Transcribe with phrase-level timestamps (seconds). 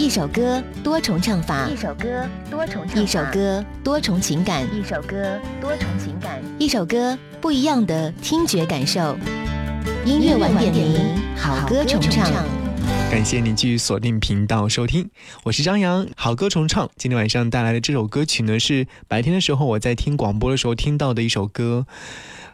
[0.00, 9.14] 一首歌多重唱法，一首歌多重唱法，一首歌多重情感，一首歌多重情感，一首歌不一样的听觉感受。
[10.06, 10.98] 音乐晚点名，
[11.36, 12.26] 好歌重唱。
[13.10, 15.06] 感谢你继续锁定频道收听，
[15.42, 16.88] 我是张扬，好歌重唱。
[16.96, 21.86] 今天晚上带来的这首歌曲呢，是白天的时候我在听广播的时候听到的一首歌。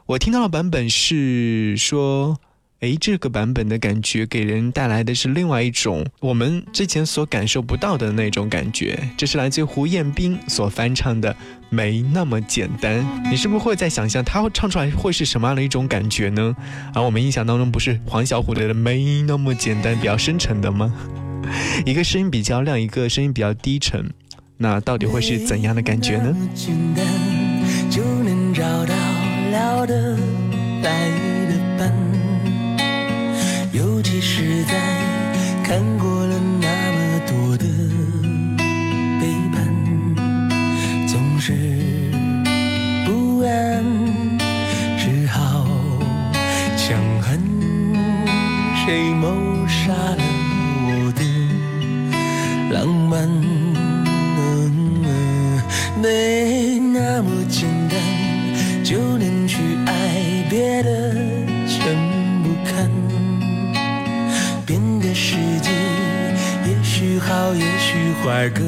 [0.06, 2.38] 我听到的版本是说。
[2.80, 8.98] 诶，这个版本的感觉给人带来的是另外一种我们之前所感受不到的那种感觉。
[9.16, 11.32] 这是来自胡彦斌所翻唱的
[11.70, 13.00] 《没那么简单》，
[13.30, 16.54] 你是不是会在想象他会唱出来会是什么样的一种感觉呢？
[16.92, 20.94] 而我们印象当中不是黄小琥的《没那么简单》比较深沉的吗？
[21.86, 24.10] 一个声音比较亮，一个声音比较低沉，
[24.58, 26.36] 那到底会是怎样的感觉呢？
[27.90, 28.94] 就能找到
[29.50, 30.18] 聊得
[30.82, 31.08] 来
[31.48, 32.05] 的伴。
[33.76, 34.72] 尤其是在
[35.62, 37.66] 看过了那么多的
[39.20, 39.56] 背叛，
[41.06, 41.52] 总是
[43.04, 43.84] 不安，
[44.96, 45.68] 只好
[46.78, 47.38] 强恨
[48.86, 49.28] 谁谋
[49.68, 50.22] 杀了
[50.86, 51.22] 我的
[52.72, 53.65] 浪漫。
[68.26, 68.64] 许坏各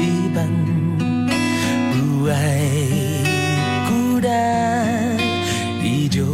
[0.00, 0.48] 一般，
[1.92, 2.58] 不爱
[3.86, 5.14] 孤单，
[5.84, 6.24] 依旧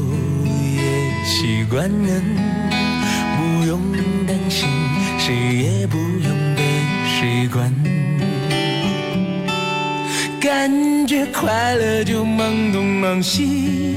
[0.55, 0.81] 也
[1.25, 3.81] 习惯，不用
[4.25, 4.69] 担心，
[5.19, 6.63] 谁也不用被
[7.19, 7.69] 谁管。
[10.41, 10.71] 感
[11.09, 13.97] 觉快乐就忙东忙西，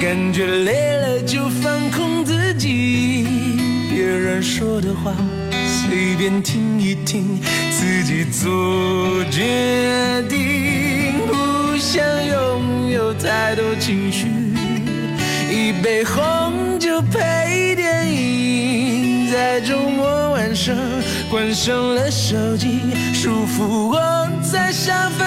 [0.00, 3.26] 感觉累了就放空自己，
[3.90, 5.12] 别人说的话。
[5.92, 7.38] 随便听一听，
[7.70, 11.12] 自己做决定。
[11.26, 14.26] 不想拥有太多情绪，
[15.50, 20.74] 一杯红酒配电影，在周末晚上
[21.30, 22.80] 关上了手机，
[23.12, 24.00] 舒服窝
[24.50, 25.26] 在沙发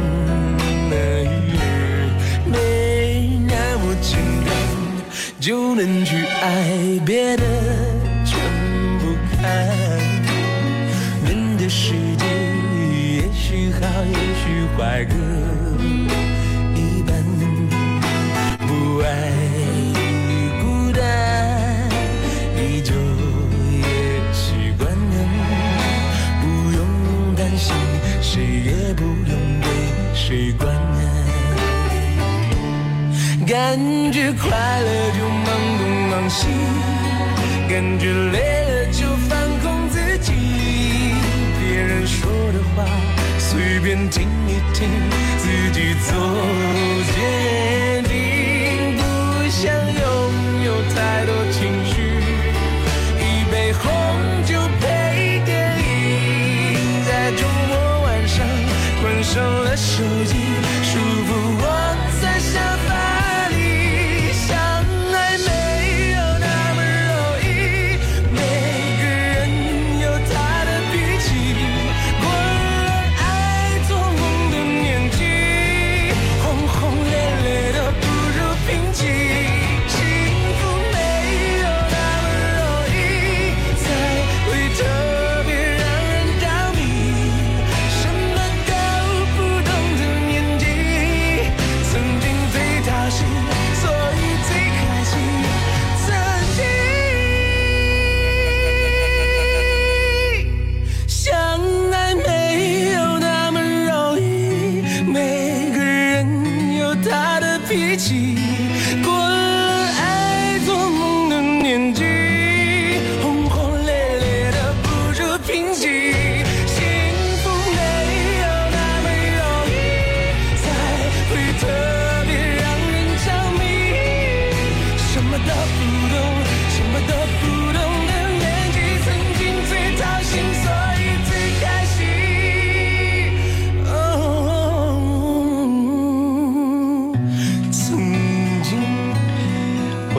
[5.41, 7.43] 就能去爱，别的
[8.23, 8.37] 全
[8.99, 9.67] 不看。
[11.25, 12.25] 人的世界，
[13.15, 15.03] 也许好，也许坏。
[33.71, 33.79] 感
[34.11, 35.45] 觉快乐就忙
[35.79, 36.45] 东忙西，
[37.69, 40.33] 感觉累了就放空自己。
[41.57, 42.85] 别人说的话
[43.39, 44.89] 随便听一听，
[45.37, 46.11] 自己做
[47.15, 47.80] 决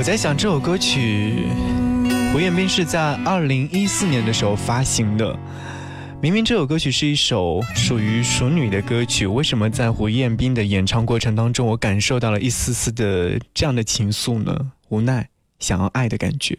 [0.02, 1.46] 我在想这首歌曲，
[2.32, 5.38] 胡彦斌是在二零一四年的时候发行的。
[6.20, 14.72] 明明这首歌曲是一首属于熟女的歌曲，为什么在胡彦斌的演唱过程当中，我感受到了一丝丝的这样的情愫呢？
[14.88, 15.28] 无奈，
[15.60, 16.58] 想要爱的感觉。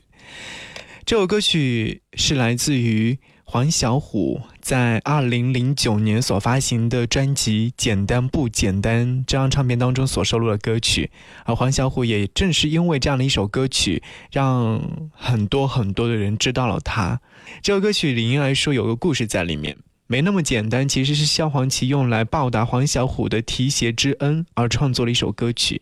[1.05, 11.11] 这首歌曲是来自于黄小琥在二零零九年所发行的专辑《简单不简单》这张唱片当中所收录的歌曲，
[11.43, 14.01] 而黄小琥也正是因为这样的一首歌曲，
[14.31, 14.81] 让
[15.11, 17.19] 很多很多的人知道了他。
[17.61, 19.75] 这首歌曲理应来说有个故事在里面，
[20.07, 25.81] 没那么简单，其实是萧煌奇用来报答黄小琥的提携之恩而创作了一首歌曲。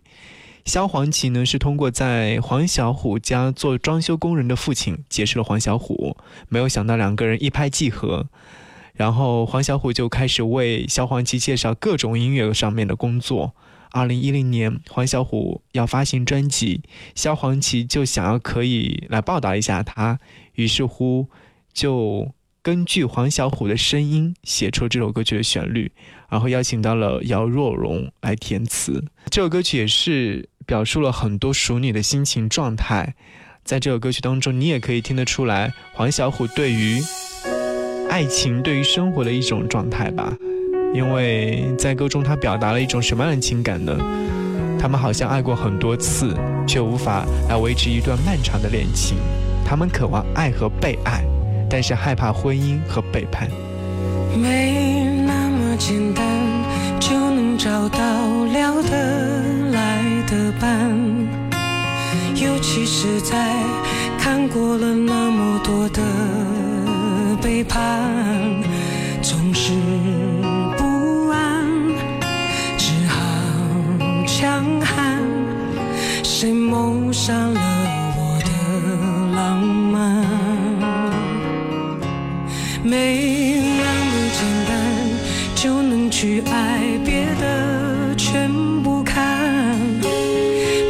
[0.65, 6.15] 萧煌奇呢是通过在黄小琥家做装修工人的父亲结识了黄小琥，
[6.49, 8.27] 没有想到两个人一拍即合，
[8.93, 13.55] 然后黄小琥就开始为萧煌奇介绍各种音乐上面的工作。
[13.93, 16.81] 二零一零年，黄小琥要发行专辑，
[17.13, 20.17] 萧煌奇就想要可以来报答一下他，
[20.53, 21.27] 于是乎
[21.73, 25.91] 就根据黄小琥的声音写出这首歌曲的旋律，
[26.29, 29.03] 然后邀请到了姚若龙来填词。
[29.29, 33.15] 这首歌曲也是表述了很多熟女的心情状态，
[33.65, 37.01] 在这首歌曲当中，你也可以听得出来黄小琥对于
[38.11, 40.37] 爱情、对于生活的一种状态吧。
[40.93, 43.97] 因为在歌中，他表达了一种什么样的情感呢？
[44.77, 46.35] 他们好像爱过很多次，
[46.67, 49.17] 却无法来维持一段漫长的恋情。
[49.65, 51.23] 他们渴望爱和被爱，
[51.69, 53.47] 但是害怕婚姻和背叛。
[54.35, 56.25] 没那么简单
[56.99, 60.91] 就能找到聊得来的伴，
[62.35, 63.55] 尤其是在
[64.19, 66.01] 看过了那么多的
[67.41, 68.61] 背叛，
[69.21, 69.73] 总是
[70.77, 71.65] 不安，
[72.77, 73.17] 只好
[74.27, 75.19] 强悍。
[76.23, 77.59] 谁谋杀了
[78.15, 78.51] 我的
[79.35, 80.23] 浪漫？
[82.83, 84.71] 没那么简单
[85.55, 88.51] 就能去爱，别的全
[88.83, 89.77] 不看。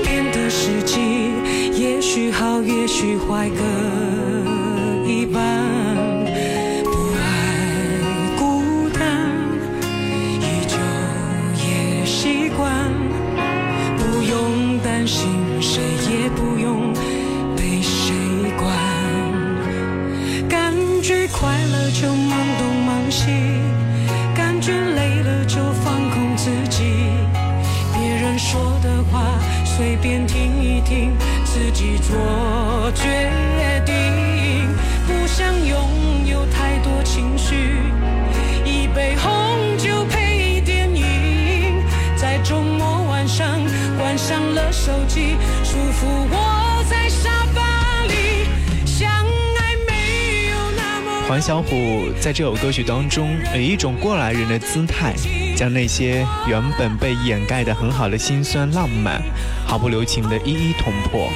[0.03, 1.00] 变得实际，
[1.80, 3.63] 也许好，也许坏，各
[29.77, 33.95] 随便听一听，自己做决定。
[35.07, 37.55] 不想拥有太多情绪，
[38.65, 41.81] 一杯红酒配电影，
[42.17, 43.47] 在周末晚上
[43.97, 48.45] 关上了手机，舒服窝在沙发里，
[48.85, 55.13] 相爱没有那么黄小琥在这首歌曲当中，以一种过来人的姿态，
[55.62, 59.22] 将那些原本被掩盖的很好的辛酸浪漫，
[59.63, 61.30] 毫不留情的一一捅破。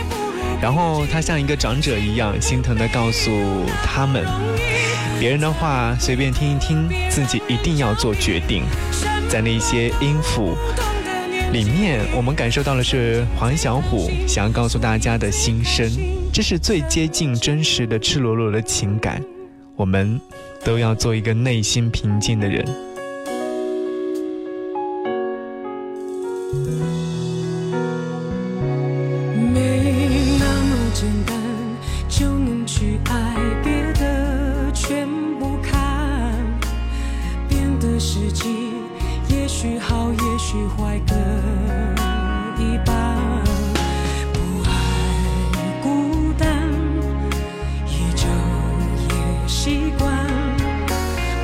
[0.60, 3.30] 然后他像一个长者一样，心疼的告诉
[3.84, 4.26] 他们，
[5.20, 8.64] 别人的话随便听一听，自己一定要做决定。
[9.30, 10.56] 在那些音符
[11.54, 15.88] 里面，我们感受到的是黄小琥想要告诉大家的心声，
[16.34, 19.22] 这是最接近真实的赤裸裸的情感。
[19.76, 20.20] 我们
[20.64, 22.66] 都要做一个内心平静的人。
[32.18, 35.06] 就能去爱，别的全
[35.38, 36.34] 不看。
[37.50, 38.72] 变得实际，
[39.28, 41.14] 也许好，也许坏，各
[42.64, 43.18] 一半。
[44.32, 44.72] 不爱
[45.84, 46.48] 孤单，
[47.86, 48.26] 依旧
[49.10, 49.14] 也
[49.46, 50.10] 习惯。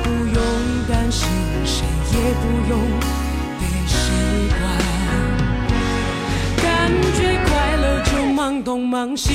[0.02, 0.36] 不用
[0.88, 1.28] 担心，
[1.66, 2.80] 谁也不用
[3.60, 4.00] 被谁
[4.58, 4.62] 管。
[6.62, 9.34] 感觉快乐就忙东忙西，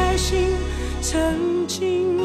[0.00, 0.48] 开心，
[1.02, 2.18] 曾经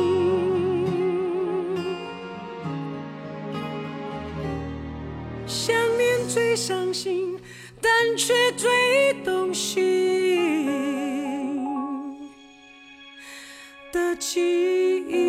[5.45, 7.37] 想念最伤心，
[7.81, 9.83] 但却最动心
[13.91, 14.39] 的记
[15.09, 15.24] 忆。